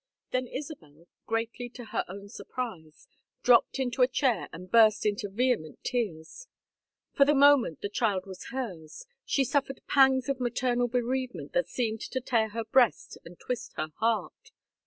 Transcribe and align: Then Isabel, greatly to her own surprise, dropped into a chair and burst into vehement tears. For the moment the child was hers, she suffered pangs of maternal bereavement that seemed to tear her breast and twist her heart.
Then 0.31 0.47
Isabel, 0.47 1.07
greatly 1.27 1.69
to 1.69 1.85
her 1.85 2.03
own 2.07 2.27
surprise, 2.27 3.07
dropped 3.43 3.77
into 3.77 4.01
a 4.01 4.07
chair 4.07 4.49
and 4.51 4.71
burst 4.71 5.05
into 5.05 5.29
vehement 5.29 5.83
tears. 5.83 6.47
For 7.13 7.23
the 7.23 7.35
moment 7.35 7.81
the 7.81 7.87
child 7.89 8.25
was 8.25 8.47
hers, 8.49 9.05
she 9.27 9.43
suffered 9.43 9.79
pangs 9.87 10.27
of 10.27 10.39
maternal 10.39 10.87
bereavement 10.87 11.53
that 11.53 11.69
seemed 11.69 12.01
to 12.01 12.19
tear 12.19 12.49
her 12.49 12.63
breast 12.65 13.19
and 13.25 13.39
twist 13.39 13.73
her 13.75 13.89
heart. 13.99 14.49